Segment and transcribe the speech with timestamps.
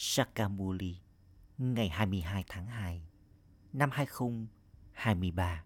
[0.00, 0.96] Sakamuli
[1.58, 3.02] ngày 22 tháng 2
[3.72, 5.64] năm 2023.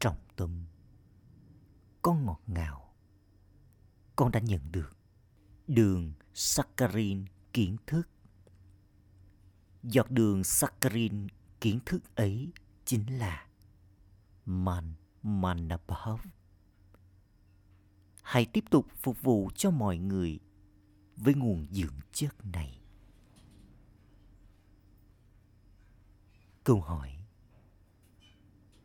[0.00, 0.64] Trọng tâm,
[2.02, 2.94] Con ngọt ngào
[4.16, 4.96] Con đã nhận được
[5.66, 8.08] đường saccharin kiến thức.
[9.82, 11.26] Giọt đường saccharin
[11.60, 12.52] kiến thức ấy
[12.84, 13.46] chính là
[14.46, 16.20] Man Manabhav.
[18.22, 20.40] Hãy tiếp tục phục vụ cho mọi người
[21.22, 22.78] với nguồn dưỡng chất này.
[26.64, 27.16] Câu hỏi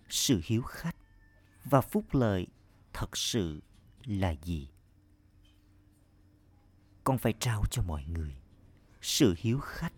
[0.10, 0.96] Sự hiếu khách
[1.64, 2.48] và phúc lợi
[2.94, 3.62] thật sự
[4.06, 4.70] là gì?
[7.04, 8.36] Con phải trao cho mọi người
[9.02, 9.94] sự hiếu khách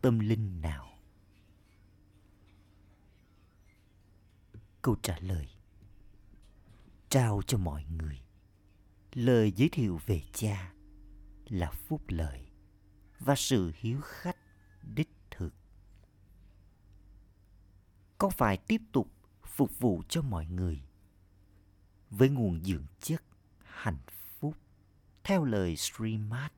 [0.00, 0.98] tâm linh nào?
[4.82, 5.48] Câu trả lời
[7.08, 8.20] Trao cho mọi người
[9.12, 10.72] lời giới thiệu về cha
[11.52, 12.46] là phúc lợi
[13.18, 14.36] và sự hiếu khách
[14.82, 15.54] đích thực.
[18.18, 19.08] Con phải tiếp tục
[19.44, 20.82] phục vụ cho mọi người
[22.10, 23.22] với nguồn dưỡng chất
[23.64, 23.98] hạnh
[24.40, 24.56] phúc
[25.24, 26.50] theo lời Srimad.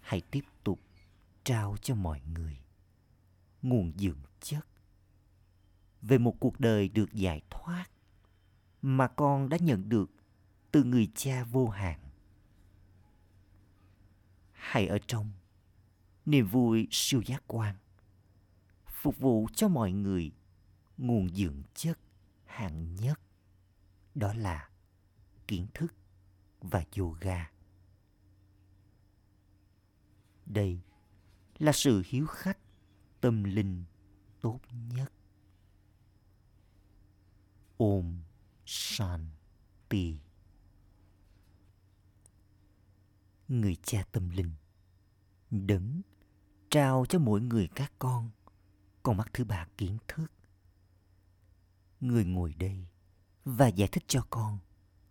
[0.00, 0.80] Hãy tiếp tục
[1.44, 2.58] trao cho mọi người
[3.62, 4.66] nguồn dưỡng chất
[6.02, 7.86] về một cuộc đời được giải thoát
[8.82, 10.10] mà con đã nhận được
[10.70, 12.05] từ người cha vô hạn
[14.66, 15.32] hay ở trong
[16.26, 17.76] niềm vui siêu giác quan,
[18.86, 20.32] phục vụ cho mọi người
[20.96, 21.98] nguồn dưỡng chất
[22.44, 23.20] hạng nhất,
[24.14, 24.68] đó là
[25.48, 25.94] kiến thức
[26.60, 27.50] và yoga.
[30.46, 30.80] Đây
[31.58, 32.58] là sự hiếu khách
[33.20, 33.84] tâm linh
[34.40, 34.60] tốt
[34.94, 35.12] nhất.
[37.76, 38.20] Ôm
[38.66, 40.18] Shanti.
[43.48, 44.50] Người cha tâm linh
[45.50, 46.02] đấng
[46.70, 48.30] trao cho mỗi người các con
[49.02, 50.32] con mắt thứ ba kiến thức.
[52.00, 52.86] Người ngồi đây
[53.44, 54.58] và giải thích cho con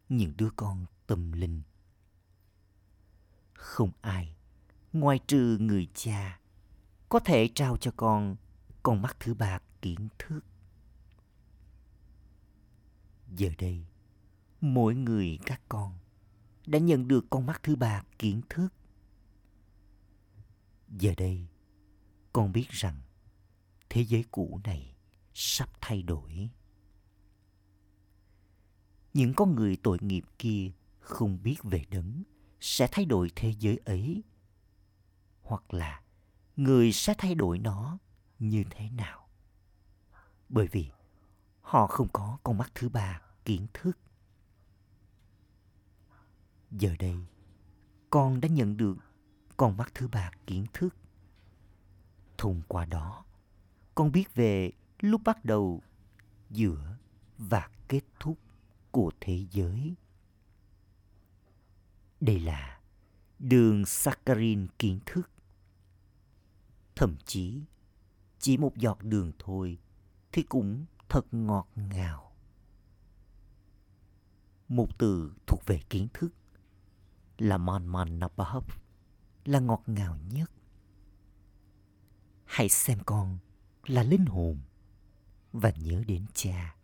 [0.10, 1.62] những đứa con tâm linh.
[3.54, 4.36] Không ai
[4.94, 6.40] ngoài trừ người cha
[7.10, 8.36] có thể trao cho con
[8.84, 10.42] con mắt thứ ba kiến thức
[13.36, 13.86] Giờ đây,
[14.62, 15.94] mỗi người các con
[16.68, 18.68] đã nhận được con mắt thứ ba kiến thức.
[20.90, 21.48] Giờ đây,
[22.34, 23.02] con biết rằng
[23.90, 24.96] thế giới cũ này
[25.34, 26.50] sắp thay đổi.
[29.14, 32.24] Những con người tội nghiệp kia không biết về đấng
[32.60, 34.24] sẽ thay đổi thế giới ấy
[35.42, 36.02] hoặc là
[36.56, 37.98] người sẽ thay đổi nó
[38.40, 39.28] như thế nào
[40.50, 40.92] bởi vì
[41.62, 43.98] họ không có con mắt thứ ba kiến thức
[46.80, 47.16] giờ đây,
[48.10, 48.98] con đã nhận được
[49.58, 50.96] con mắt thứ ba kiến thức.
[52.38, 53.26] Thông qua đó,
[53.96, 55.82] con biết về lúc bắt đầu
[56.50, 56.98] giữa
[57.38, 58.38] và kết thúc
[58.92, 59.96] của thế giới.
[62.22, 62.80] Đây là
[63.40, 65.30] đường saccharin kiến thức.
[66.96, 67.62] Thậm chí,
[68.40, 69.78] chỉ một giọt đường thôi
[70.32, 72.32] thì cũng thật ngọt ngào.
[74.68, 76.30] Một từ thuộc về kiến thức
[77.38, 78.66] là man man hấp,
[79.46, 80.52] là ngọt ngào nhất.
[82.46, 83.38] Hãy xem con
[83.86, 84.60] là linh hồn
[85.54, 86.76] và nhớ đến cha.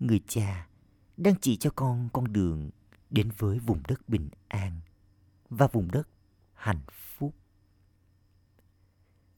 [0.00, 0.68] Người cha
[1.16, 2.70] đang chỉ cho con con đường
[3.10, 4.80] đến với vùng đất bình an
[5.48, 6.08] và vùng đất
[6.54, 7.34] hạnh phúc.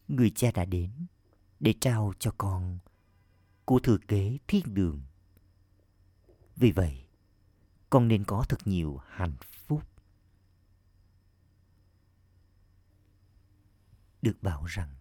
[0.08, 0.90] Người cha đã đến
[1.60, 2.78] để trao cho con
[3.64, 5.02] của thừa kế thiên đường.
[6.56, 7.05] Vì vậy,
[7.90, 9.82] con nên có thật nhiều hạnh phúc.
[14.22, 14.94] Được bảo rằng,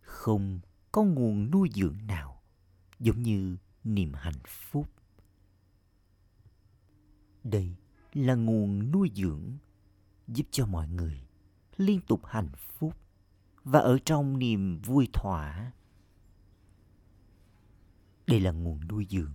[0.00, 0.60] không
[0.92, 2.42] có nguồn nuôi dưỡng nào
[2.98, 4.86] giống như niềm hạnh phúc.
[7.44, 7.76] Đây
[8.12, 9.56] là nguồn nuôi dưỡng
[10.28, 11.26] giúp cho mọi người
[11.76, 12.96] liên tục hạnh phúc
[13.64, 15.72] và ở trong niềm vui thỏa.
[18.26, 19.32] Đây là nguồn nuôi dưỡng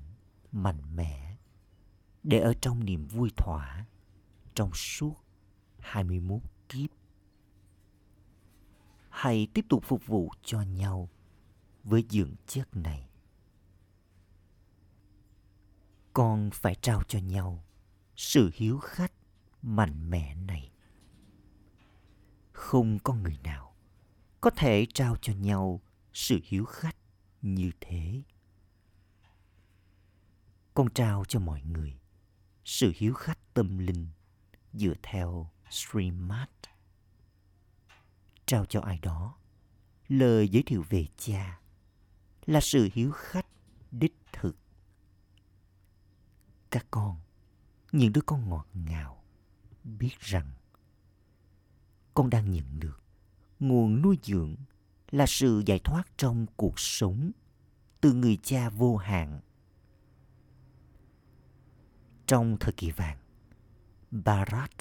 [0.51, 1.24] mạnh mẽ
[2.25, 3.85] để ở trong niềm vui thỏa,
[4.55, 5.15] trong suốt
[5.79, 6.89] 21 kiếp.
[9.09, 11.09] Hãy tiếp tục phục vụ cho nhau
[11.83, 13.09] với dưỡng chất này.
[16.13, 17.63] Con phải trao cho nhau
[18.15, 19.11] sự hiếu khách
[19.61, 20.71] mạnh mẽ này.
[22.51, 23.75] Không có người nào
[24.41, 25.81] có thể trao cho nhau
[26.13, 26.97] sự hiếu khách
[27.41, 28.21] như thế.
[30.73, 31.99] Con trao cho mọi người
[32.65, 34.07] sự hiếu khách tâm linh
[34.73, 36.49] dựa theo Srimad.
[38.45, 39.37] trao cho ai đó,
[40.07, 41.59] lời giới thiệu về cha
[42.45, 43.47] là sự hiếu khách
[43.91, 44.57] đích thực
[46.71, 47.19] các con,
[47.91, 49.23] những đứa con ngọt ngào,
[49.83, 50.51] biết rằng
[52.13, 53.03] con đang nhận được
[53.59, 54.55] nguồn nuôi dưỡng
[55.11, 57.31] là sự giải thoát trong cuộc sống
[58.01, 59.39] từ người cha vô hạn
[62.27, 63.17] trong thời kỳ vàng
[64.11, 64.71] Bharat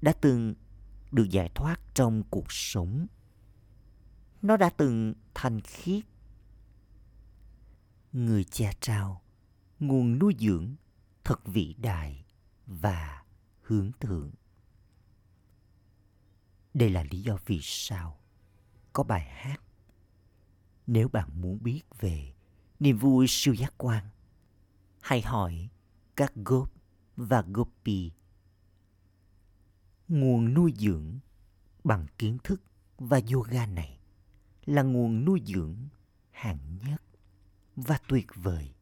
[0.00, 0.54] đã từng
[1.10, 3.06] được giải thoát trong cuộc sống.
[4.42, 6.04] Nó đã từng thanh khiết.
[8.12, 9.22] Người cha trao
[9.80, 10.74] nguồn nuôi dưỡng
[11.24, 12.24] thật vĩ đại
[12.66, 13.24] và
[13.62, 14.30] hướng thượng.
[16.74, 18.18] Đây là lý do vì sao
[18.92, 19.60] có bài hát.
[20.86, 22.34] Nếu bạn muốn biết về
[22.80, 24.04] niềm vui siêu giác quan,
[25.00, 25.68] hãy hỏi
[26.18, 26.72] các gốp
[27.16, 28.10] và gopi
[30.08, 31.18] nguồn nuôi dưỡng
[31.84, 32.62] bằng kiến thức
[32.98, 34.00] và yoga này
[34.66, 35.76] là nguồn nuôi dưỡng
[36.30, 37.02] hạng nhất
[37.76, 38.74] và tuyệt vời.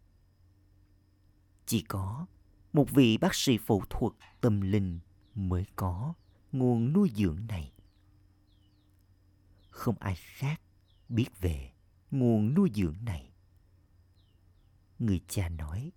[1.66, 2.26] Chỉ có
[2.72, 4.98] một vị bác sĩ phẫu thuật tâm linh
[5.34, 6.14] mới có
[6.52, 7.72] nguồn nuôi dưỡng này.
[9.70, 10.60] Không ai khác
[11.08, 11.72] biết về
[12.10, 13.32] nguồn nuôi dưỡng này.
[14.98, 15.92] Người cha nói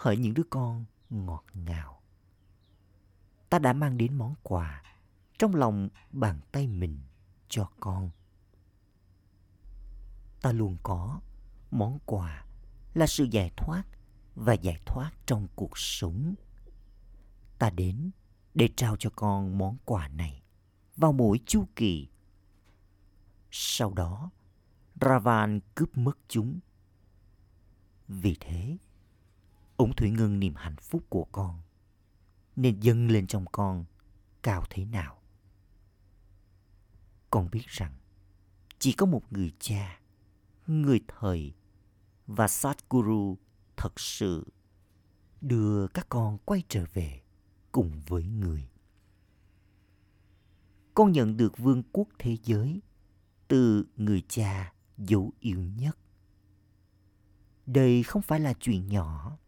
[0.00, 2.00] hỡi những đứa con ngọt ngào
[3.50, 4.82] ta đã mang đến món quà
[5.38, 7.00] trong lòng bàn tay mình
[7.48, 8.10] cho con.
[10.42, 11.20] Ta luôn có
[11.70, 12.44] món quà
[12.94, 13.82] là sự giải thoát
[14.34, 16.34] và giải thoát trong cuộc sống.
[17.58, 18.10] Ta đến
[18.54, 20.42] để trao cho con món quà này
[20.96, 22.08] vào mỗi chu kỳ.
[23.50, 24.30] Sau đó,
[25.00, 26.58] Ravan cướp mất chúng.
[28.08, 28.76] Vì thế,
[29.80, 31.60] ống thủy ngân niềm hạnh phúc của con
[32.56, 33.84] nên dâng lên trong con
[34.42, 35.22] cao thế nào.
[37.30, 37.94] Con biết rằng
[38.78, 40.00] chỉ có một người cha,
[40.66, 41.54] người thầy
[42.26, 43.38] và Satguru
[43.76, 44.52] thật sự
[45.40, 47.20] đưa các con quay trở về
[47.72, 48.70] cùng với người.
[50.94, 52.80] Con nhận được vương quốc thế giới
[53.48, 55.98] từ người cha dấu yêu nhất.
[57.66, 59.38] Đây không phải là chuyện nhỏ.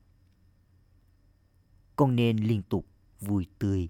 [2.02, 2.86] Con nên liên tục
[3.20, 3.88] vui tươi.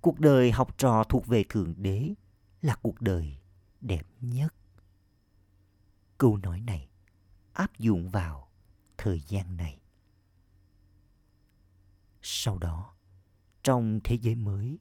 [0.00, 2.14] Cuộc đời học trò thuộc về Thượng Đế
[2.62, 3.38] là cuộc đời
[3.80, 4.54] đẹp nhất.
[6.18, 6.88] Câu nói này
[7.52, 8.48] áp dụng vào
[8.98, 9.80] thời gian này.
[12.22, 12.94] Sau đó,
[13.62, 14.78] trong thế giới mới,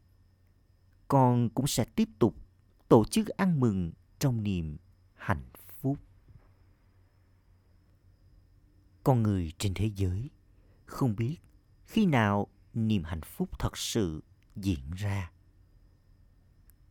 [1.08, 2.36] con cũng sẽ tiếp tục
[2.88, 4.78] tổ chức ăn mừng trong niềm
[5.14, 5.50] hạnh
[5.82, 5.98] phúc.
[9.04, 10.30] Con người trên thế giới
[10.86, 11.38] không biết
[11.92, 14.24] khi nào niềm hạnh phúc thật sự
[14.56, 15.32] diễn ra?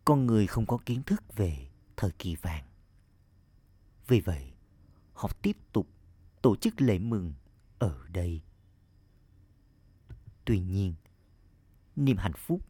[0.05, 2.65] Con người không có kiến thức về thời kỳ vàng.
[4.07, 4.53] Vì vậy,
[5.13, 5.89] họ tiếp tục
[6.43, 7.35] tổ chức lễ mừng
[7.79, 8.43] ở đây.
[10.45, 10.95] Tuy nhiên,
[11.97, 12.61] niềm hạnh phúc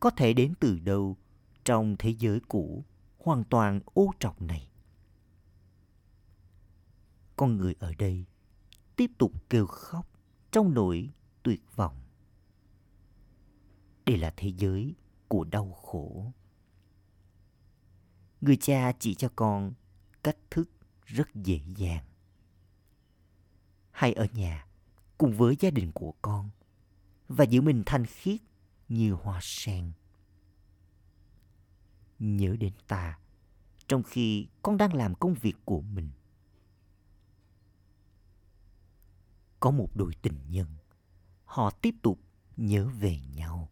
[0.00, 1.16] có thể đến từ đâu
[1.64, 2.84] trong thế giới cũ
[3.18, 4.68] hoàn toàn ô trọc này?
[7.36, 8.24] Con người ở đây
[8.96, 10.06] tiếp tục kêu khóc
[10.50, 11.10] trong nỗi
[11.44, 12.04] tuyệt vọng
[14.06, 14.94] đây là thế giới
[15.28, 16.32] của đau khổ.
[18.40, 19.72] Người cha chỉ cho con
[20.22, 20.70] cách thức
[21.04, 22.04] rất dễ dàng.
[23.90, 24.66] Hãy ở nhà
[25.18, 26.50] cùng với gia đình của con
[27.28, 28.40] và giữ mình thanh khiết
[28.88, 29.92] như hoa sen.
[32.18, 33.18] Nhớ đến ta
[33.88, 36.10] trong khi con đang làm công việc của mình.
[39.60, 40.66] Có một đôi tình nhân,
[41.54, 42.20] họ tiếp tục
[42.56, 43.68] nhớ về nhau.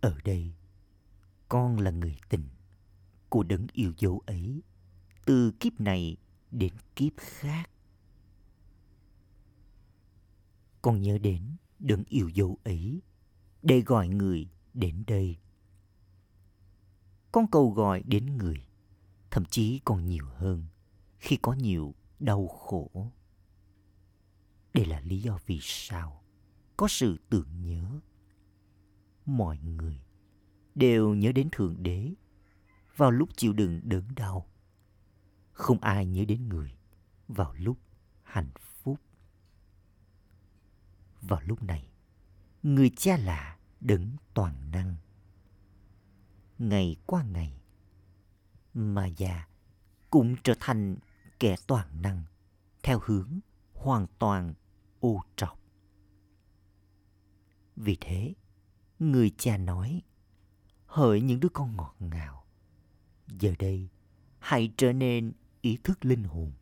[0.00, 0.52] Ở đây,
[1.48, 2.48] con là người tình
[3.28, 4.62] của đấng yêu dấu ấy
[5.26, 6.16] từ kiếp này
[6.50, 7.70] đến kiếp khác.
[10.82, 13.02] Con nhớ đến đấng yêu dấu ấy
[13.62, 15.36] để gọi người đến đây.
[17.32, 18.66] Con cầu gọi đến người,
[19.30, 20.64] thậm chí còn nhiều hơn
[21.18, 23.12] khi có nhiều đau khổ.
[24.74, 26.22] Đây là lý do vì sao
[26.76, 28.00] có sự tưởng nhớ
[29.26, 30.02] mọi người
[30.74, 32.14] đều nhớ đến Thượng Đế
[32.96, 34.46] vào lúc chịu đựng đớn đau.
[35.52, 36.76] Không ai nhớ đến người
[37.28, 37.78] vào lúc
[38.22, 38.50] hạnh
[38.82, 39.00] phúc.
[41.20, 41.88] Vào lúc này,
[42.62, 44.96] người cha là đấng toàn năng.
[46.58, 47.60] Ngày qua ngày,
[48.74, 49.48] mà già
[50.10, 50.96] cũng trở thành
[51.40, 52.22] kẻ toàn năng
[52.82, 53.40] theo hướng
[53.74, 54.54] hoàn toàn
[55.02, 55.58] ô trọc.
[57.76, 58.34] Vì thế,
[58.98, 60.02] người cha nói,
[60.86, 62.44] hỡi những đứa con ngọt ngào,
[63.28, 63.88] giờ đây
[64.38, 66.52] hãy trở nên ý thức linh hồn.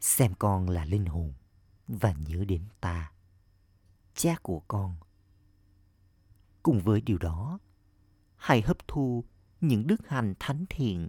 [0.00, 1.32] Xem con là linh hồn
[1.88, 3.12] và nhớ đến ta,
[4.14, 4.96] cha của con.
[6.62, 7.58] Cùng với điều đó,
[8.36, 9.24] hãy hấp thu
[9.60, 11.08] những đức hành thánh thiện.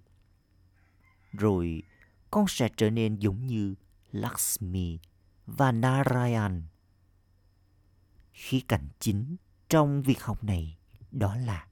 [1.31, 1.83] Rồi
[2.31, 3.75] con sẽ trở nên giống như
[4.11, 4.99] Lakshmi
[5.45, 6.63] và Narayan.
[8.33, 9.35] Khía cạnh chính
[9.69, 10.77] trong việc học này
[11.11, 11.67] đó là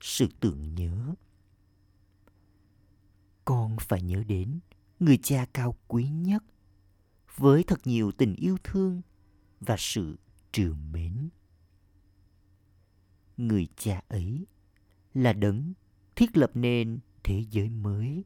[0.00, 1.14] sự tưởng nhớ.
[3.44, 4.60] Con phải nhớ đến
[5.00, 6.44] người cha cao quý nhất
[7.36, 9.02] với thật nhiều tình yêu thương
[9.60, 10.18] và sự
[10.52, 11.28] trìu mến.
[13.36, 14.46] Người cha ấy
[15.14, 15.72] là đấng
[16.16, 18.24] thiết lập nên thế giới mới.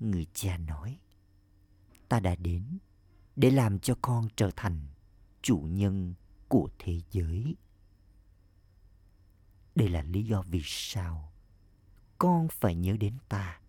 [0.00, 0.98] Người cha nói,
[2.08, 2.78] ta đã đến
[3.36, 4.80] để làm cho con trở thành
[5.42, 6.14] chủ nhân
[6.48, 7.56] của thế giới.
[9.74, 11.32] Đây là lý do vì sao
[12.18, 13.60] con phải nhớ đến ta,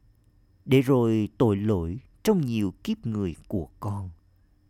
[0.65, 4.09] để rồi tội lỗi trong nhiều kiếp người của con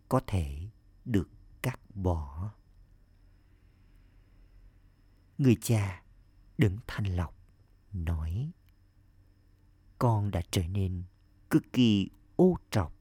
[0.10, 0.70] có thể
[1.06, 1.30] được
[1.62, 2.52] cắt bỏ.
[5.38, 6.04] Người cha
[6.58, 7.36] đứng thanh lọc
[7.94, 8.52] nói
[10.00, 11.04] con đã trở nên
[11.50, 12.95] cực kỳ ô trọc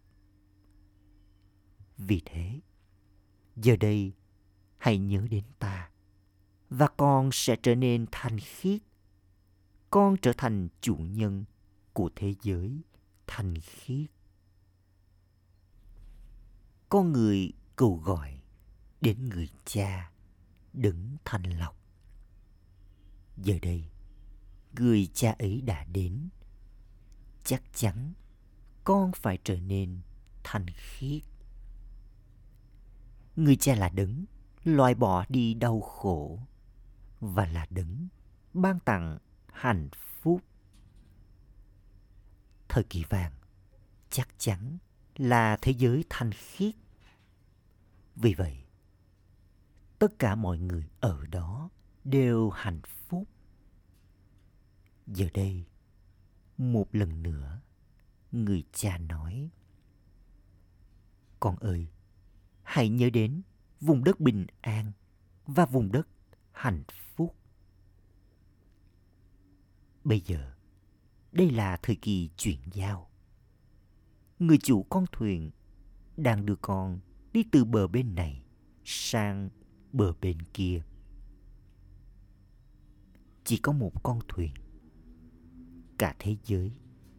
[1.99, 2.61] vì thế,
[3.57, 4.13] giờ đây,
[4.79, 5.91] hãy nhớ đến ta,
[6.71, 8.83] và con sẽ trở nên thanh khiết.
[9.91, 11.45] Con trở thành chủ nhân
[11.93, 12.81] của thế giới
[13.27, 14.11] thanh khiết.
[16.89, 18.41] Con người cầu gọi
[19.01, 20.11] đến người cha
[20.73, 21.77] đứng thanh lọc.
[23.37, 23.85] Giờ đây,
[24.79, 26.29] người cha ấy đã đến.
[27.45, 28.13] Chắc chắn
[28.85, 30.01] con phải trở nên
[30.45, 31.23] thanh khiết
[33.37, 34.25] người cha là đấng,
[34.65, 36.41] loại bỏ đi đau khổ
[37.21, 38.09] và là đấng
[38.55, 39.19] ban tặng
[39.53, 40.41] hạnh phúc.
[42.69, 43.33] Thời kỳ vàng
[44.11, 44.79] chắc chắn
[45.17, 46.75] là thế giới thanh khiết.
[48.17, 48.65] Vì vậy,
[49.99, 51.71] tất cả mọi người ở đó
[52.05, 53.29] đều hạnh phúc.
[55.07, 55.65] Giờ đây,
[56.59, 57.61] một lần nữa,
[58.33, 59.51] người cha nói,
[61.41, 61.89] con ơi
[62.65, 63.43] hãy nhớ đến
[63.81, 64.93] vùng đất bình an
[65.47, 66.09] và vùng đất
[66.53, 66.83] hạnh
[67.17, 67.37] phúc.
[70.05, 70.53] Bây giờ,
[71.33, 73.11] đây là thời kỳ chuyển giao.
[74.39, 75.51] Người chủ con thuyền
[76.17, 77.01] đang đưa con
[77.33, 78.43] đi từ bờ bên này
[78.85, 79.51] sang
[79.93, 80.83] bờ bên kia.
[83.45, 84.55] Chỉ có một con thuyền.
[85.99, 86.73] Cả thế giới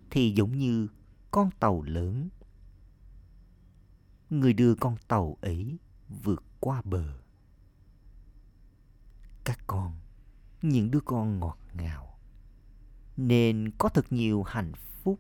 [0.10, 0.88] thì giống như
[1.32, 2.30] con tàu lớn
[4.40, 5.78] người đưa con tàu ấy
[6.24, 7.18] vượt qua bờ.
[9.44, 10.00] Các con,
[10.62, 12.20] những đứa con ngọt ngào,
[13.18, 15.20] nên có thật nhiều hạnh phúc.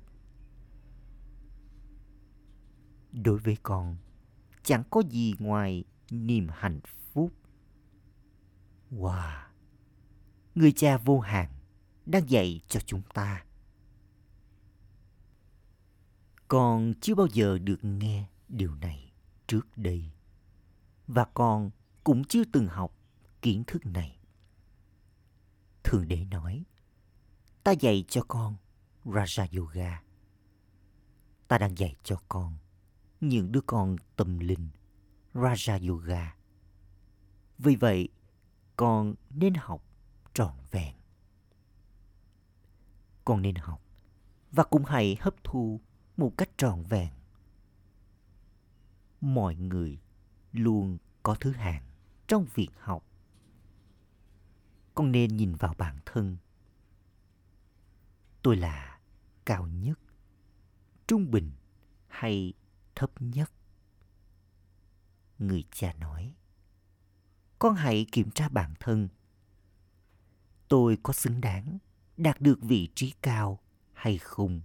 [3.12, 3.98] Đối với con,
[4.64, 6.80] chẳng có gì ngoài niềm hạnh
[7.14, 7.32] phúc.
[8.92, 9.44] Wow,
[10.56, 11.50] người cha vô hạn
[12.06, 13.46] đang dạy cho chúng ta.
[16.48, 19.05] Con chưa bao giờ được nghe điều này
[19.48, 20.12] trước đây.
[21.08, 21.72] Và con
[22.04, 22.96] cũng chưa từng học
[23.42, 24.20] kiến thức này.
[25.84, 26.64] Thường đế nói,
[27.64, 28.56] ta dạy cho con
[29.06, 30.04] raja yoga.
[31.48, 32.58] Ta đang dạy cho con
[33.22, 34.70] những đứa con tâm linh
[35.34, 36.36] raja yoga.
[37.58, 38.10] Vì vậy,
[38.76, 39.84] con nên học
[40.34, 40.96] trọn vẹn.
[43.26, 43.82] Con nên học
[44.52, 45.82] và cũng hãy hấp thu
[46.18, 47.10] một cách trọn vẹn
[49.22, 50.00] mọi người
[50.52, 51.84] luôn có thứ hạng
[52.28, 53.04] trong việc học.
[54.96, 56.38] Con nên nhìn vào bản thân.
[58.42, 59.00] Tôi là
[59.46, 60.00] cao nhất,
[61.08, 61.52] trung bình
[62.08, 62.54] hay
[62.96, 63.52] thấp nhất?
[65.40, 66.34] Người cha nói,
[67.60, 69.08] con hãy kiểm tra bản thân.
[70.68, 71.78] Tôi có xứng đáng
[72.18, 73.60] đạt được vị trí cao
[73.94, 74.62] hay không?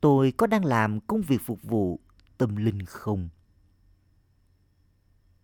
[0.00, 2.00] Tôi có đang làm công việc phục vụ
[2.38, 3.28] tâm linh không?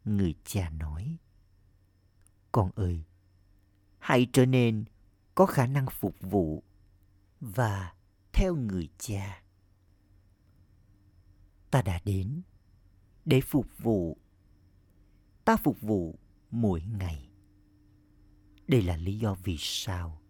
[0.05, 1.17] Người cha nói,
[2.53, 3.05] con ơi,
[3.99, 4.85] hãy trở nên
[5.35, 6.63] có khả năng phục vụ
[7.41, 7.95] và
[8.33, 9.43] theo người cha.
[11.71, 12.43] Ta đã đến
[13.25, 14.17] để phục vụ.
[15.45, 16.19] Ta phục vụ
[16.51, 17.29] mỗi ngày.
[18.69, 20.23] Đây là lý do vì sao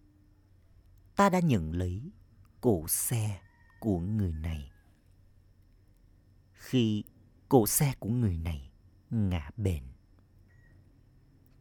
[1.15, 2.11] ta đã nhận lấy
[2.61, 3.41] cổ xe
[3.79, 4.71] của người này
[6.63, 7.03] khi
[7.49, 8.71] cổ xe của người này
[9.09, 9.83] ngã bền.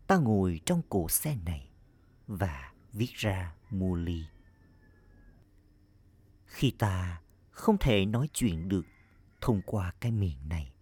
[0.06, 1.70] Ta ngồi trong cổ xe này
[2.26, 4.24] và viết ra mua ly.
[6.46, 8.86] Khi ta không thể nói chuyện được
[9.40, 10.72] thông qua cái miệng này,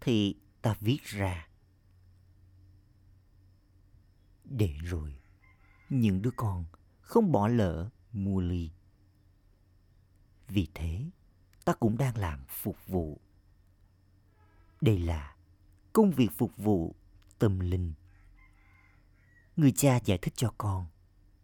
[0.00, 1.48] thì ta viết ra.
[4.44, 5.20] Để rồi,
[5.88, 6.64] những đứa con
[7.00, 8.70] không bỏ lỡ mua ly.
[10.48, 11.10] Vì thế,
[11.68, 13.20] ta cũng đang làm phục vụ.
[14.80, 15.36] Đây là
[15.92, 16.94] công việc phục vụ
[17.38, 17.92] tâm linh.
[19.56, 20.86] Người cha giải thích cho con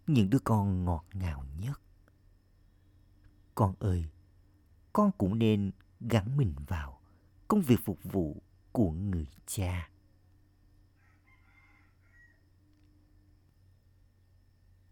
[0.06, 1.80] những đứa con ngọt ngào nhất.
[3.54, 4.04] Con ơi,
[4.92, 7.00] con cũng nên gắn mình vào
[7.48, 9.90] công việc phục vụ của người cha.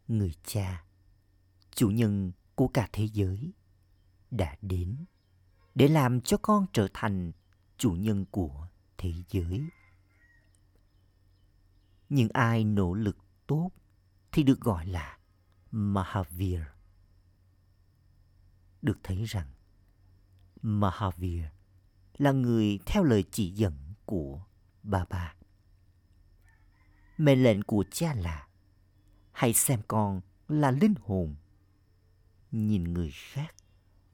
[0.08, 0.84] Người cha,
[1.70, 3.52] chủ nhân của cả thế giới,
[4.30, 4.96] đã đến
[5.74, 7.32] để làm cho con trở thành
[7.76, 9.62] chủ nhân của thế giới.
[12.08, 13.70] Những ai nỗ lực tốt
[14.32, 15.18] thì được gọi là
[15.70, 16.60] Mahavir.
[18.82, 19.46] Được thấy rằng
[20.62, 21.44] Mahavir
[22.18, 23.74] là người theo lời chỉ dẫn
[24.04, 24.44] của
[24.82, 25.34] Baba.
[27.18, 28.48] Mệnh lệnh của cha là
[29.32, 31.36] hãy xem con là linh hồn,
[32.50, 33.54] nhìn người khác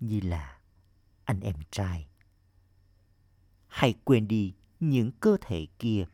[0.01, 0.58] như là
[1.29, 2.09] anh em trai.
[3.67, 6.07] Hãy quên đi những cơ thể kia.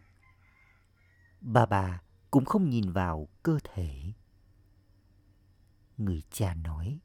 [1.40, 4.12] Baba cũng không nhìn vào cơ thể.
[5.98, 6.98] Người cha nói,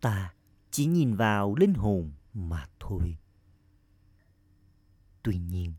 [0.00, 0.34] ta
[0.70, 3.16] chỉ nhìn vào linh hồn mà thôi.
[5.22, 5.72] Tuy nhiên,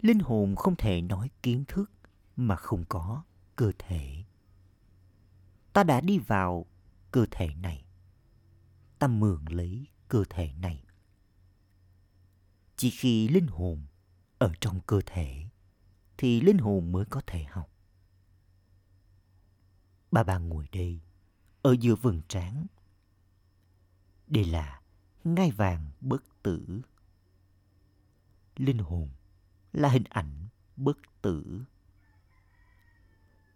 [0.00, 1.90] linh hồn không thể nói kiến thức
[2.36, 3.22] mà không có
[3.56, 4.24] cơ thể.
[5.72, 6.66] Ta đã đi vào
[7.10, 7.84] cơ thể này.
[8.98, 10.84] Ta mượn lấy cơ thể này.
[12.76, 13.86] Chỉ khi linh hồn
[14.38, 15.48] ở trong cơ thể
[16.18, 17.70] thì linh hồn mới có thể học.
[20.10, 21.00] Ba bà ngồi đây,
[21.62, 22.66] ở giữa vườn tráng.
[24.26, 24.82] Đây là
[25.24, 26.82] ngai vàng bất tử.
[28.56, 29.08] Linh hồn
[29.72, 31.64] là hình ảnh bất tử.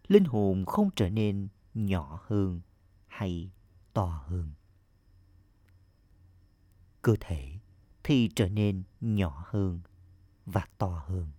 [0.07, 2.61] Linh hồn không trở nên nhỏ hơn
[3.07, 3.51] hay
[3.93, 4.53] to hơn.
[7.01, 7.59] Cơ thể
[8.03, 9.81] thì trở nên nhỏ hơn
[10.45, 11.31] và to hơn.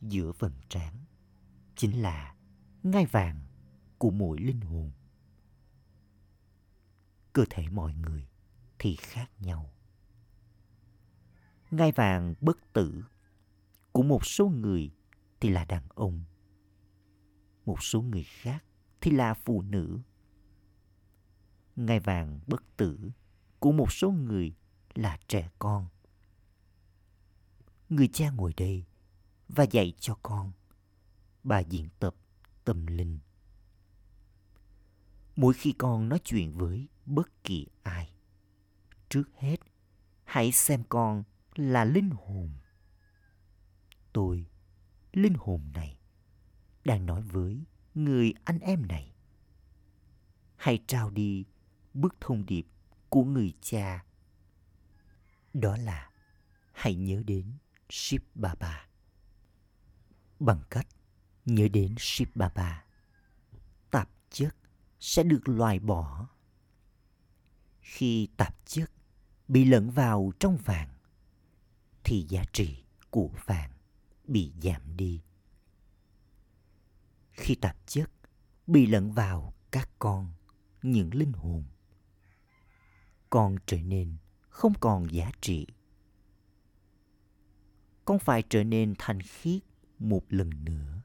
[0.00, 1.04] Giữa phần trán
[1.76, 2.34] chính là
[2.82, 3.40] ngai vàng
[3.98, 4.90] của mỗi linh hồn.
[7.32, 8.28] Cơ thể mọi người
[8.78, 9.72] thì khác nhau.
[11.70, 13.04] Ngai vàng bất tử
[13.92, 14.90] của một số người
[15.40, 16.24] thì là đàn ông.
[17.66, 18.64] Một số người khác
[19.00, 20.00] thì là phụ nữ.
[21.76, 23.10] Ngai vàng bất tử
[23.62, 24.54] của một số người
[24.94, 25.86] là trẻ con.
[27.88, 28.84] Người cha ngồi đây
[29.48, 30.52] và dạy cho con.
[31.42, 32.14] Bà diễn tập
[32.64, 33.18] tâm linh.
[35.36, 38.14] Mỗi khi con nói chuyện với bất kỳ ai,
[39.08, 39.56] trước hết
[40.24, 42.50] hãy xem con là linh hồn.
[44.12, 44.46] Tôi,
[45.12, 45.98] linh hồn này,
[46.84, 49.12] đang nói với người anh em này.
[50.56, 51.44] Hãy trao đi
[51.94, 52.66] bức thông điệp
[53.12, 54.04] của người cha.
[55.54, 56.10] Đó là
[56.72, 57.52] hãy nhớ đến
[57.90, 58.88] Ship Baba.
[60.40, 60.86] Bằng cách
[61.44, 62.84] nhớ đến Ship Baba,
[63.90, 64.56] tạp chất
[65.00, 66.28] sẽ được loại bỏ.
[67.80, 68.90] Khi tạp chất
[69.48, 70.94] bị lẫn vào trong vàng,
[72.04, 73.70] thì giá trị của vàng
[74.24, 75.22] bị giảm đi.
[77.32, 78.10] Khi tạp chất
[78.66, 80.32] bị lẫn vào các con,
[80.82, 81.64] những linh hồn,
[83.32, 84.16] con trở nên
[84.48, 85.66] không còn giá trị.
[88.04, 89.62] Con phải trở nên thanh khiết
[89.98, 91.02] một lần nữa.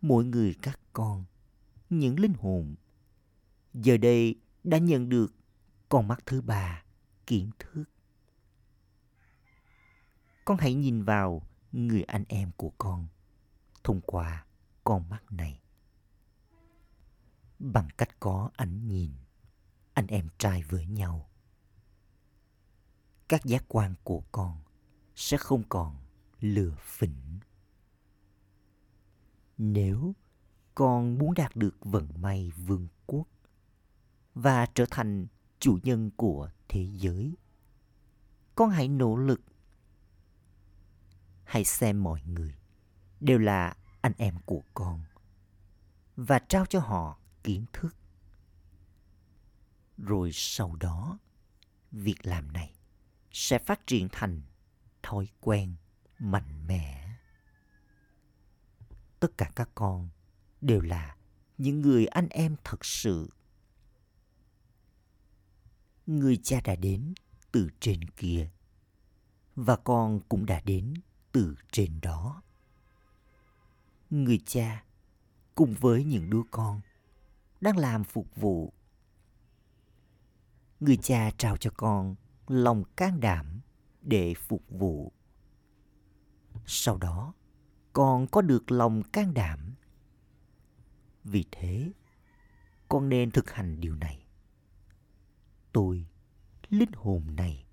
[0.00, 1.24] Mỗi người các con,
[1.90, 2.74] những linh hồn,
[3.74, 5.34] giờ đây đã nhận được
[5.88, 6.84] con mắt thứ ba,
[7.26, 7.84] kiến thức.
[10.44, 13.06] Con hãy nhìn vào người anh em của con
[13.84, 14.46] thông qua
[14.84, 15.60] con mắt này.
[17.58, 19.10] Bằng cách có ánh nhìn,
[20.00, 21.28] anh em trai với nhau.
[23.28, 24.62] Các giác quan của con
[25.14, 25.96] sẽ không còn
[26.40, 27.38] lừa phỉnh.
[29.58, 30.14] Nếu
[30.74, 33.28] con muốn đạt được vận may vương quốc
[34.34, 35.26] và trở thành
[35.58, 37.36] chủ nhân của thế giới,
[38.54, 39.40] con hãy nỗ lực.
[41.44, 42.54] Hãy xem mọi người
[43.20, 45.04] đều là anh em của con
[46.16, 47.96] và trao cho họ kiến thức.
[50.06, 51.18] Rồi sau đó,
[51.92, 52.72] việc làm này
[53.32, 54.42] sẽ phát triển thành
[55.02, 55.74] thói quen
[56.18, 57.16] mạnh mẽ.
[59.20, 60.08] Tất cả các con
[60.60, 61.16] đều là
[61.58, 63.30] những người anh em thật sự.
[66.06, 67.14] Người cha đã đến
[67.52, 68.50] từ trên kia
[69.56, 70.94] và con cũng đã đến
[71.32, 72.42] từ trên đó.
[74.10, 74.84] Người cha
[75.54, 76.80] cùng với những đứa con
[77.60, 78.72] đang làm phục vụ
[80.80, 82.16] người cha trao cho con
[82.46, 83.60] lòng can đảm
[84.02, 85.12] để phục vụ.
[86.66, 87.34] Sau đó,
[87.92, 89.74] con có được lòng can đảm.
[91.24, 91.92] Vì thế,
[92.88, 94.26] con nên thực hành điều này.
[95.72, 96.06] Tôi,
[96.68, 97.64] linh hồn này,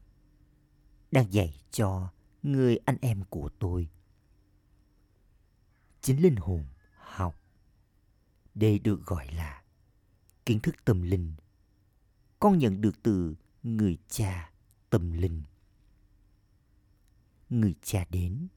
[1.11, 2.09] đang dạy cho
[2.43, 3.89] người anh em của tôi.
[6.01, 7.35] Chính linh hồn học
[8.55, 9.63] đây được gọi là
[10.45, 11.33] kiến thức tâm linh
[12.39, 14.51] con nhận được từ người cha
[14.89, 15.43] tâm linh.
[17.49, 18.47] Người cha đến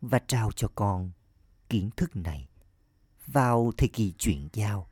[0.00, 1.10] và trao cho con
[1.68, 2.48] kiến thức này
[3.26, 4.88] vào thời kỳ chuyển giao.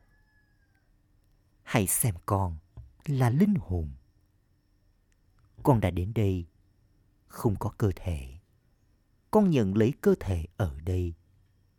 [1.63, 2.57] Hãy xem con
[3.07, 3.91] là linh hồn.
[5.63, 6.47] Con đã đến đây,
[7.27, 8.39] không có cơ thể.
[9.31, 11.15] Con nhận lấy cơ thể ở đây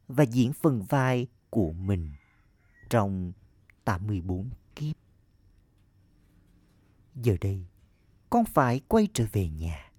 [0.08, 2.14] và diễn phần vai của mình
[2.90, 3.34] trong
[3.86, 5.03] 84 kiếp.
[7.16, 7.66] Giờ đây,
[8.30, 9.92] con phải quay trở về nhà.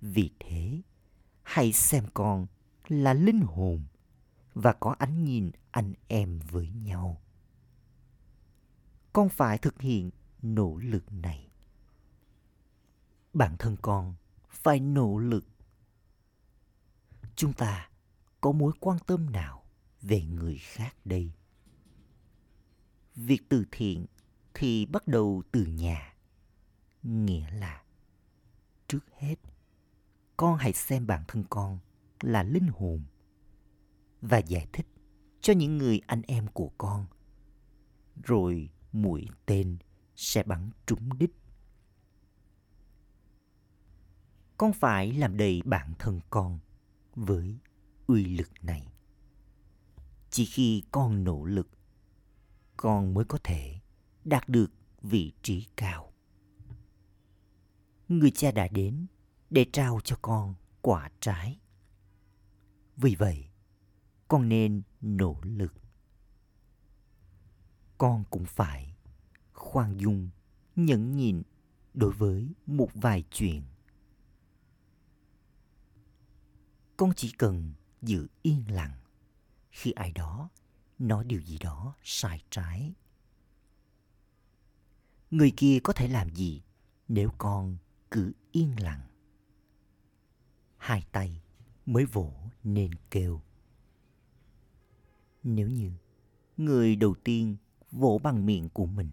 [0.00, 0.82] Vì thế,
[1.42, 2.46] hãy xem con
[2.88, 3.84] là linh hồn
[4.54, 7.22] và có ánh nhìn anh em với nhau.
[9.12, 10.10] Con phải thực hiện
[10.42, 11.48] nỗ lực này.
[13.32, 14.14] Bản thân con
[14.48, 15.44] phải nỗ lực.
[17.36, 17.90] Chúng ta
[18.40, 19.64] có mối quan tâm nào
[20.02, 21.32] về người khác đây?
[23.14, 24.06] Việc từ thiện
[24.54, 26.14] thì bắt đầu từ nhà.
[27.02, 27.82] Nghĩa là
[28.88, 29.36] trước hết
[30.36, 31.78] con hãy xem bản thân con
[32.20, 33.02] là linh hồn
[34.20, 34.86] và giải thích
[35.40, 37.06] cho những người anh em của con.
[38.22, 39.78] Rồi mũi tên
[40.16, 41.30] sẽ bắn trúng đích.
[44.56, 46.58] Con phải làm đầy bản thân con
[47.14, 47.58] với
[48.06, 48.88] uy lực này.
[50.30, 51.68] Chỉ khi con nỗ lực,
[52.76, 53.80] con mới có thể
[54.24, 56.12] đạt được vị trí cao.
[58.08, 59.06] Người cha đã đến
[59.50, 61.58] để trao cho con quả trái.
[62.96, 63.48] Vì vậy,
[64.28, 65.74] con nên nỗ lực.
[67.98, 68.96] Con cũng phải
[69.52, 70.30] khoan dung,
[70.76, 71.42] nhẫn nhịn
[71.94, 73.62] đối với một vài chuyện.
[76.96, 78.94] Con chỉ cần giữ yên lặng
[79.70, 80.48] khi ai đó
[80.98, 82.94] nói điều gì đó sai trái.
[85.34, 86.62] Người kia có thể làm gì
[87.08, 87.76] nếu con
[88.10, 89.00] cứ yên lặng?
[90.76, 91.42] Hai tay
[91.86, 92.32] mới vỗ
[92.64, 93.40] nên kêu.
[95.42, 95.92] Nếu như
[96.56, 97.56] người đầu tiên
[97.90, 99.08] vỗ bằng miệng của mình,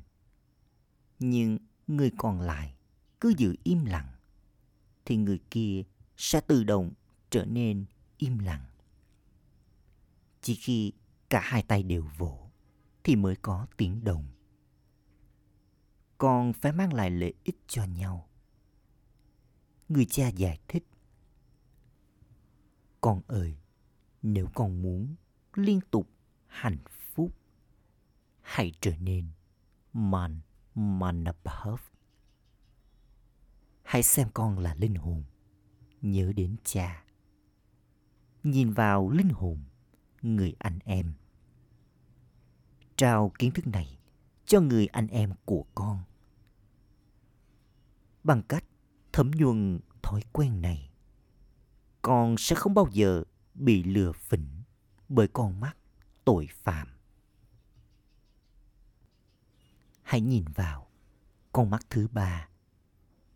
[1.20, 1.58] nhưng
[1.88, 2.74] người còn lại
[3.20, 4.08] cứ giữ im lặng,
[5.06, 5.84] thì người kia
[6.18, 6.92] sẽ tự động
[7.30, 7.86] trở nên
[8.18, 8.66] im lặng.
[10.42, 10.92] Chỉ khi
[11.30, 12.50] cả hai tay đều vỗ
[13.04, 14.26] thì mới có tiếng động.
[16.22, 18.30] Còn phải mang lại lợi ích cho nhau.
[19.90, 20.84] Người cha giải thích.
[23.02, 23.58] Con ơi,
[24.22, 25.16] nếu con muốn
[25.54, 26.10] liên tục
[26.48, 26.78] hạnh
[27.14, 27.32] phúc,
[28.42, 29.28] hãy trở nên
[29.94, 30.40] man
[30.76, 31.80] manabhav.
[33.84, 35.24] Hãy xem con là linh hồn,
[36.02, 37.04] nhớ đến cha
[38.44, 39.64] nhìn vào linh hồn
[40.22, 41.14] người anh em
[42.96, 43.98] trao kiến thức này
[44.46, 46.04] cho người anh em của con
[48.24, 48.64] bằng cách
[49.14, 50.90] thấm nhuần thói quen này
[52.02, 54.62] con sẽ không bao giờ bị lừa phỉnh
[55.10, 55.78] bởi con mắt
[56.26, 56.88] tội phạm
[60.02, 60.88] hãy nhìn vào
[61.52, 62.50] con mắt thứ ba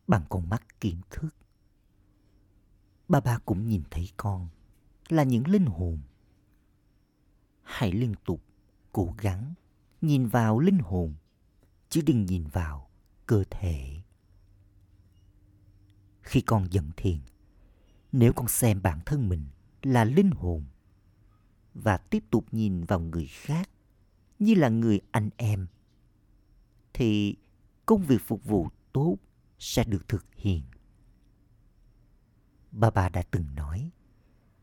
[0.08, 1.36] bằng con mắt kiến thức
[3.08, 4.50] ba ba cũng nhìn thấy con
[5.10, 6.00] là những linh hồn.
[7.64, 8.42] Hãy liên tục
[8.92, 9.54] cố gắng
[10.02, 11.14] nhìn vào linh hồn,
[11.90, 12.90] chứ đừng nhìn vào
[13.26, 14.02] cơ thể.
[16.26, 17.20] Khi con giận thiền,
[18.12, 19.46] nếu con xem bản thân mình
[19.84, 20.64] là linh hồn
[21.74, 23.70] và tiếp tục nhìn vào người khác
[24.40, 25.68] như là người anh em,
[26.94, 27.36] thì
[27.86, 29.18] công việc phục vụ tốt
[29.60, 30.64] sẽ được thực hiện.
[32.72, 33.90] Bà bà đã từng nói,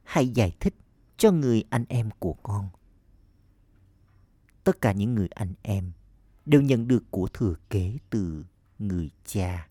[0.02, 0.74] hãy giải thích
[1.16, 2.68] cho người anh em của con.
[4.64, 5.92] Tất cả những người anh em
[6.46, 8.44] đều nhận được của thừa kế từ
[8.78, 9.68] người cha.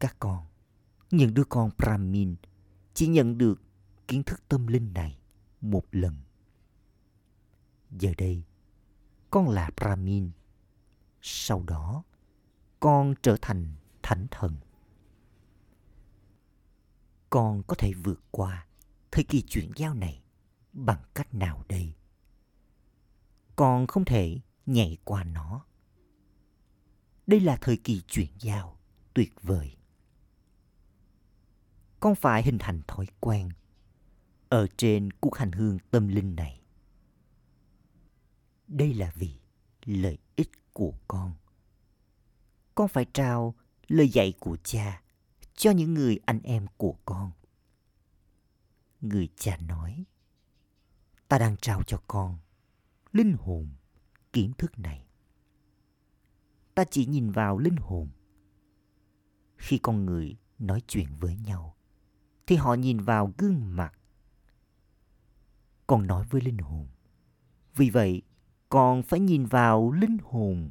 [0.00, 0.46] Các con,
[1.10, 2.36] những đứa con Brahmin
[2.94, 3.62] chỉ nhận được
[4.08, 5.18] kiến thức tâm linh này
[5.60, 6.16] một lần.
[7.90, 8.42] Giờ đây,
[9.30, 10.30] con là Brahmin.
[11.22, 12.02] Sau đó,
[12.80, 14.56] con trở thành thánh thần.
[17.30, 18.66] Con có thể vượt qua
[19.10, 20.22] thời kỳ chuyển giao này
[20.72, 21.94] bằng cách nào đây?
[23.56, 25.64] Con không thể nhảy qua nó.
[27.26, 28.78] Đây là thời kỳ chuyển giao
[29.14, 29.76] tuyệt vời.
[32.00, 33.48] Con phải hình thành thói quen
[34.48, 36.60] ở trên cuộc hành hương tâm linh này.
[38.68, 39.34] Đây là vì
[39.84, 41.34] lợi ích của con.
[42.74, 43.54] Con phải trao
[43.88, 45.02] lời dạy của cha
[45.54, 47.30] cho những người anh em của con.
[49.00, 50.04] Người cha nói,
[51.28, 52.38] ta đang trao cho con
[53.12, 53.68] linh hồn
[54.32, 55.06] kiến thức này.
[56.74, 58.08] Ta chỉ nhìn vào linh hồn.
[59.56, 61.76] Khi con người nói chuyện với nhau,
[62.50, 63.92] thì họ nhìn vào gương mặt.
[65.86, 66.88] Con nói với linh hồn.
[67.74, 68.22] Vì vậy,
[68.68, 70.70] con phải nhìn vào linh hồn.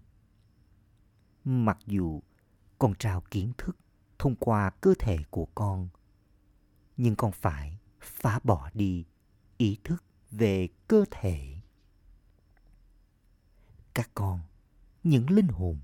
[1.43, 2.21] Mặc dù
[2.79, 3.77] con trao kiến thức
[4.19, 5.89] thông qua cơ thể của con,
[6.97, 9.05] nhưng con phải phá bỏ đi
[9.57, 11.55] ý thức về cơ thể
[13.93, 14.39] các con
[15.03, 15.79] những linh hồn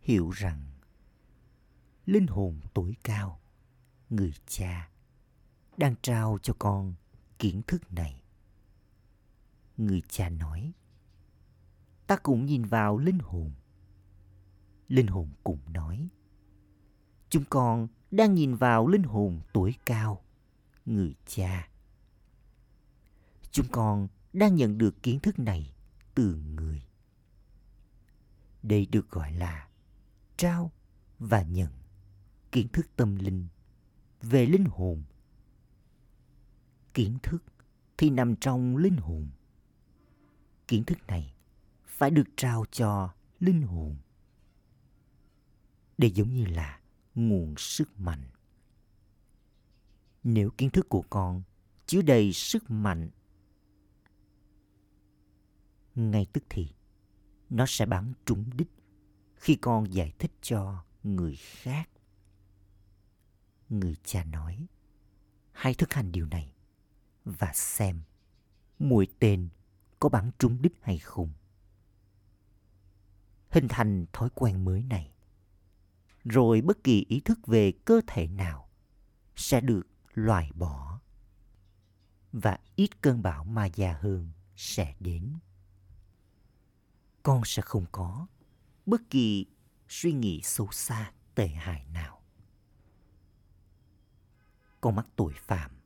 [0.00, 0.70] hiểu rằng
[2.06, 3.40] linh hồn tối cao
[4.10, 4.88] người cha
[5.78, 6.94] đang trao cho con
[7.38, 8.22] kiến thức này.
[9.76, 10.72] Người cha nói,
[12.06, 13.52] ta cũng nhìn vào linh hồn.
[14.88, 16.08] Linh hồn cũng nói,
[17.28, 20.24] chúng con đang nhìn vào linh hồn tuổi cao,
[20.86, 21.68] người cha.
[23.50, 25.74] Chúng con đang nhận được kiến thức này
[26.14, 26.82] từ người.
[28.62, 29.68] Đây được gọi là
[30.36, 30.72] trao
[31.18, 31.70] và nhận
[32.52, 33.48] kiến thức tâm linh
[34.22, 35.02] về linh hồn
[36.98, 37.44] kiến thức
[37.98, 39.28] thì nằm trong linh hồn.
[40.68, 41.34] Kiến thức này
[41.86, 43.96] phải được trao cho linh hồn
[45.98, 46.80] để giống như là
[47.14, 48.30] nguồn sức mạnh.
[50.24, 51.42] Nếu kiến thức của con
[51.86, 53.10] chứa đầy sức mạnh,
[55.94, 56.68] ngay tức thì
[57.50, 58.70] nó sẽ bắn trúng đích
[59.34, 61.90] khi con giải thích cho người khác.
[63.68, 64.66] Người cha nói,
[65.52, 66.52] hãy thực hành điều này
[67.38, 68.00] và xem
[68.78, 69.48] mũi tên
[70.00, 71.32] có bắn trúng đích hay không.
[73.48, 75.12] Hình thành thói quen mới này,
[76.24, 78.68] rồi bất kỳ ý thức về cơ thể nào
[79.36, 79.82] sẽ được
[80.14, 81.00] loại bỏ
[82.32, 85.38] và ít cơn bão ma già hơn sẽ đến.
[87.22, 88.26] Con sẽ không có
[88.86, 89.46] bất kỳ
[89.88, 92.22] suy nghĩ xấu xa tệ hại nào.
[94.80, 95.77] Con mắc tội phạm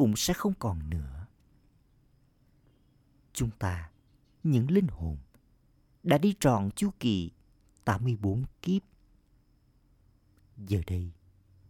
[0.00, 1.26] cũng sẽ không còn nữa
[3.32, 3.90] chúng ta
[4.42, 5.16] những linh hồn
[6.02, 7.30] đã đi trọn chu kỳ
[7.84, 8.82] 84 kiếp.
[10.56, 11.10] Giờ đây,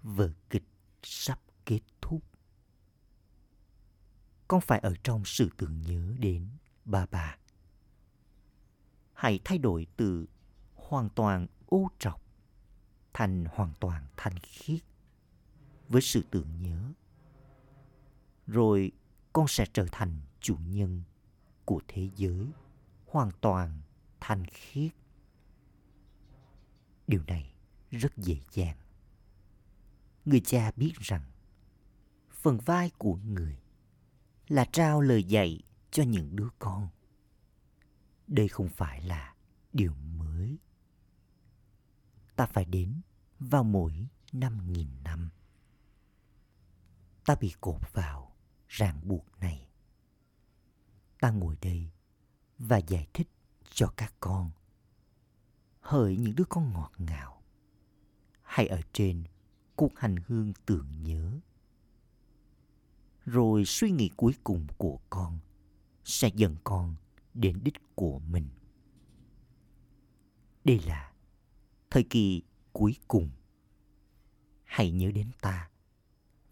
[0.03, 0.65] vở kịch
[1.03, 2.23] sắp kết thúc.
[4.49, 6.49] Con phải ở trong sự tưởng nhớ đến
[6.85, 7.39] ba bà
[9.13, 10.27] hãy thay đổi từ
[10.75, 12.23] hoàn toàn ô trọc
[13.13, 14.81] thành hoàn toàn thanh khiết
[15.89, 16.93] với sự tưởng nhớ
[18.51, 18.93] rồi
[19.33, 21.03] con sẽ trở thành chủ nhân
[21.65, 22.47] của thế giới,
[23.07, 23.81] hoàn toàn
[24.21, 24.93] thanh khiết
[27.07, 27.55] điều này
[27.91, 28.77] rất dễ dàng
[30.25, 31.23] người cha biết rằng
[32.31, 33.59] phần vai của người
[34.49, 36.89] là trao lời dạy cho những đứa con
[38.31, 39.35] đây không phải là
[39.73, 40.59] điều mới.
[42.37, 43.01] Ta phải đến
[43.39, 45.31] vào mỗi năm nghìn năm.
[47.27, 48.30] Ta bị cột vào
[48.71, 49.69] ràng buộc này.
[51.21, 51.91] Ta ngồi đây
[52.59, 53.29] và giải thích
[53.71, 54.51] cho các con.
[55.81, 57.43] Hỡi những đứa con ngọt ngào,
[58.43, 59.25] hay ở trên
[59.77, 61.41] cuộc hành hương tưởng nhớ.
[63.25, 65.39] Rồi suy nghĩ cuối cùng của con
[66.05, 66.97] sẽ dẫn con
[67.35, 68.49] đến đích của mình.
[70.65, 71.13] Đây là
[71.91, 73.31] thời kỳ cuối cùng.
[74.65, 75.71] Hãy nhớ đến ta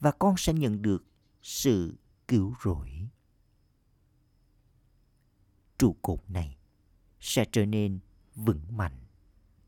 [0.00, 1.04] và con sẽ nhận được
[1.42, 1.96] sự
[2.28, 3.08] cứu rỗi.
[5.78, 6.56] Trụ cột này
[7.20, 7.98] sẽ trở nên
[8.34, 8.98] vững mạnh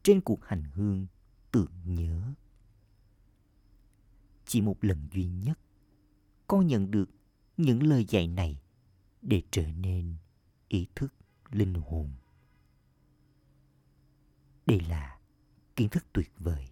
[0.03, 1.07] trên cuộc hành hương
[1.53, 2.35] tưởng nhớ.
[4.47, 5.59] Chỉ một lần duy nhất,
[6.47, 7.11] con nhận được
[7.57, 8.61] những lời dạy này
[9.23, 10.15] để trở nên
[10.69, 11.15] ý thức
[11.51, 12.11] linh hồn
[14.67, 15.19] đây là
[15.77, 16.71] kiến thức tuyệt vời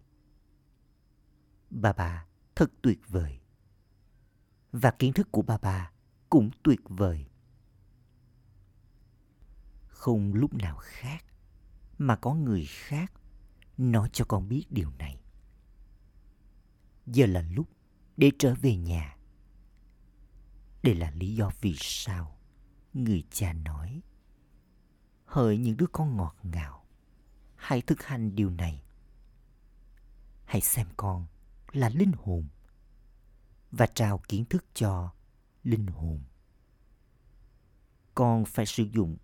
[1.70, 3.40] Bà bà thật tuyệt vời.
[4.72, 5.90] Và kiến thức của bà bà
[6.31, 7.26] cũng tuyệt vời.
[9.88, 11.24] Không lúc nào khác
[11.98, 13.12] mà có người khác
[13.78, 15.20] nói cho con biết điều này.
[17.07, 17.68] Giờ là lúc
[18.16, 19.16] để trở về nhà.
[20.83, 22.38] Đây là lý do vì sao
[22.94, 24.02] người cha nói,
[25.24, 26.87] hỡi những đứa con ngọt ngào,
[27.57, 28.83] hãy thực hành điều này
[30.48, 31.26] hãy xem con
[31.72, 32.48] là linh hồn
[33.70, 35.12] và trao kiến thức cho
[35.62, 36.22] linh hồn.
[38.14, 39.16] Con phải sử dụng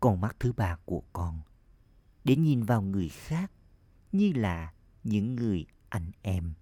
[0.00, 1.40] con mắt thứ ba của con
[2.24, 3.52] để nhìn vào người khác
[4.12, 4.72] như là
[5.04, 6.54] những người anh em.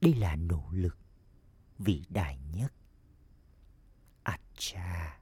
[0.00, 0.98] Đây là nỗ lực
[1.78, 2.72] vĩ đại nhất.
[4.22, 5.20] Acha.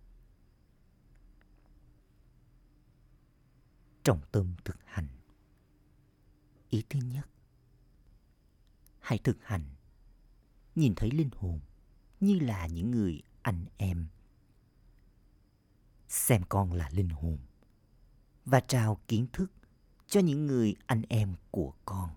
[4.03, 5.09] Trọng tâm thực hành.
[6.69, 7.29] Ý thứ nhất,
[9.01, 9.76] hãy thực hành
[10.77, 11.61] nhìn thấy linh hồn
[12.21, 14.07] như là những người anh em.
[16.09, 17.39] Xem con là linh hồn
[18.45, 19.53] và trao kiến thức
[20.07, 22.11] cho những người anh em của con.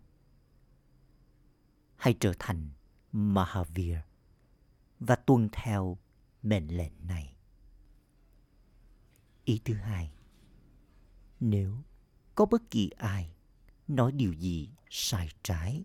[1.95, 2.69] Hãy trở thành
[3.11, 3.97] mahavir
[4.99, 5.97] và tuân theo
[6.43, 7.35] mệnh lệnh này.
[9.45, 10.11] Ý thứ hai,
[11.39, 11.77] nếu
[12.35, 13.31] có bất kỳ ai
[13.87, 15.83] nói điều gì sai trái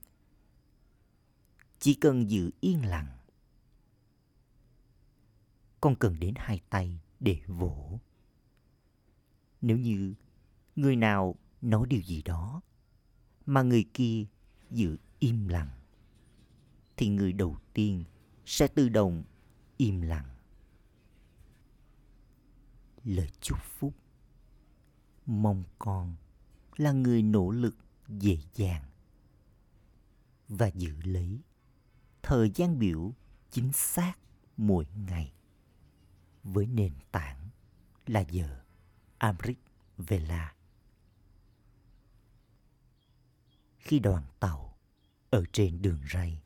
[1.84, 3.06] chỉ cần giữ yên lặng.
[5.80, 8.00] Con cần đến hai tay để vỗ.
[9.60, 10.14] Nếu như
[10.76, 12.60] người nào nói điều gì đó
[13.46, 14.24] mà người kia
[14.70, 15.70] giữ im lặng,
[16.96, 18.04] thì người đầu tiên
[18.46, 19.24] sẽ tự động
[19.76, 20.34] im lặng.
[23.04, 23.94] Lời chúc phúc.
[25.26, 26.16] Mong con
[26.76, 27.76] là người nỗ lực
[28.08, 28.84] dễ dàng
[30.48, 31.40] và giữ lấy
[32.26, 33.12] thời gian biểu
[33.50, 34.14] chính xác
[34.56, 35.32] mỗi ngày
[36.42, 37.48] với nền tảng
[38.06, 38.62] là giờ
[39.18, 39.58] Amrit
[39.96, 40.54] Vela.
[43.78, 44.76] Khi đoàn tàu
[45.30, 46.42] ở trên đường ray,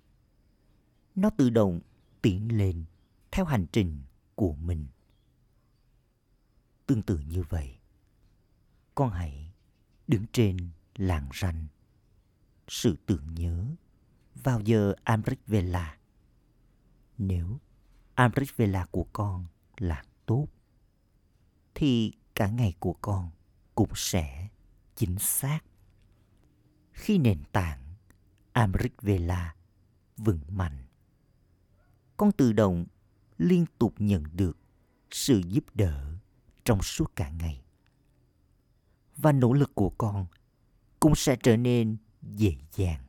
[1.15, 1.81] nó tự động
[2.23, 2.85] tiến lên
[3.31, 4.03] theo hành trình
[4.35, 4.87] của mình.
[6.87, 7.79] Tương tự như vậy,
[8.95, 9.53] con hãy
[10.09, 10.57] đứng trên
[10.97, 11.67] làng ranh
[12.69, 13.65] sự tưởng nhớ
[14.43, 15.99] vào giờ Amrit Vela.
[17.19, 17.59] Nếu
[18.15, 19.47] Amrit Vela của con
[19.79, 20.47] là tốt,
[21.75, 23.31] thì cả ngày của con
[23.75, 24.49] cũng sẽ
[24.97, 25.61] chính xác.
[26.93, 27.95] Khi nền tảng
[28.53, 29.55] Amrit Vela
[30.17, 30.87] vững mạnh,
[32.17, 32.87] con tự động
[33.39, 34.59] liên tục nhận được
[35.11, 36.15] sự giúp đỡ
[36.65, 37.63] trong suốt cả ngày
[39.17, 40.27] và nỗ lực của con
[41.01, 43.08] cũng sẽ trở nên dễ dàng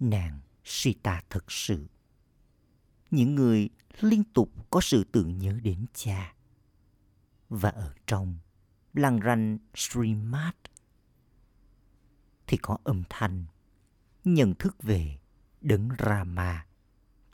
[0.00, 1.86] nàng sita thật sự.
[3.10, 3.68] Những người
[4.00, 6.34] liên tục có sự tưởng nhớ đến cha.
[7.48, 8.38] Và ở trong
[8.94, 10.54] lăng ranh Srimad
[12.46, 13.44] thì có âm thanh
[14.24, 15.18] nhận thức về
[15.60, 16.66] đấng Rama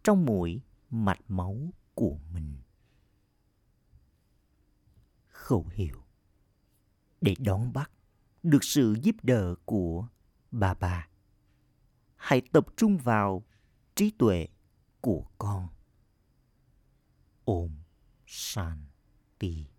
[0.05, 1.57] trong mỗi mạch máu
[1.95, 2.57] của mình.
[5.29, 6.03] Khẩu hiệu
[7.21, 7.91] Để đón bắt
[8.43, 10.09] được sự giúp đỡ của
[10.51, 11.09] bà bà,
[12.23, 13.45] hãy tập trung vào
[13.95, 14.49] trí tuệ
[15.01, 15.69] của con.
[17.45, 17.71] Om
[18.27, 19.72] Shanti.